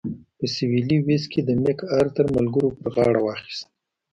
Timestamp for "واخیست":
3.23-3.67